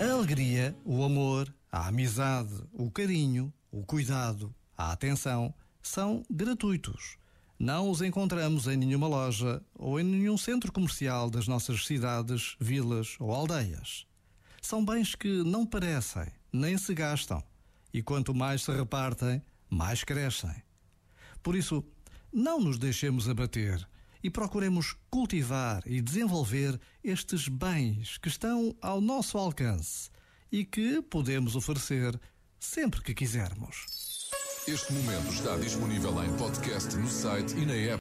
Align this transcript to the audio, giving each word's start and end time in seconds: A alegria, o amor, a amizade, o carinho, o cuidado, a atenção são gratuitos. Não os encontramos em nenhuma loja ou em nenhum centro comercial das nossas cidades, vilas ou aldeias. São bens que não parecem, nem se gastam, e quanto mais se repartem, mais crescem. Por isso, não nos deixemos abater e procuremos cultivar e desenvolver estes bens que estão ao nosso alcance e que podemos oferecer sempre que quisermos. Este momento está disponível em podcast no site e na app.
A 0.00 0.12
alegria, 0.12 0.74
o 0.84 1.04
amor, 1.04 1.54
a 1.70 1.88
amizade, 1.88 2.62
o 2.72 2.90
carinho, 2.90 3.52
o 3.70 3.84
cuidado, 3.84 4.54
a 4.76 4.92
atenção 4.92 5.52
são 5.82 6.22
gratuitos. 6.30 7.18
Não 7.58 7.90
os 7.90 8.00
encontramos 8.00 8.66
em 8.66 8.76
nenhuma 8.78 9.06
loja 9.06 9.62
ou 9.74 10.00
em 10.00 10.04
nenhum 10.04 10.38
centro 10.38 10.72
comercial 10.72 11.28
das 11.28 11.46
nossas 11.46 11.84
cidades, 11.86 12.56
vilas 12.58 13.16
ou 13.20 13.32
aldeias. 13.32 14.06
São 14.62 14.82
bens 14.82 15.14
que 15.14 15.42
não 15.44 15.66
parecem, 15.66 16.26
nem 16.50 16.78
se 16.78 16.94
gastam, 16.94 17.42
e 17.92 18.02
quanto 18.02 18.34
mais 18.34 18.62
se 18.62 18.72
repartem, 18.72 19.42
mais 19.68 20.04
crescem. 20.04 20.62
Por 21.42 21.54
isso, 21.54 21.84
não 22.32 22.58
nos 22.58 22.78
deixemos 22.78 23.28
abater 23.28 23.86
e 24.22 24.30
procuremos 24.30 24.94
cultivar 25.10 25.82
e 25.86 26.00
desenvolver 26.00 26.78
estes 27.02 27.48
bens 27.48 28.18
que 28.18 28.28
estão 28.28 28.76
ao 28.80 29.00
nosso 29.00 29.38
alcance 29.38 30.10
e 30.52 30.64
que 30.64 31.00
podemos 31.02 31.56
oferecer 31.56 32.18
sempre 32.58 33.02
que 33.02 33.14
quisermos. 33.14 34.20
Este 34.68 34.92
momento 34.92 35.32
está 35.32 35.56
disponível 35.56 36.22
em 36.22 36.36
podcast 36.36 36.94
no 36.96 37.08
site 37.08 37.56
e 37.56 37.66
na 37.66 37.74
app. 37.74 37.98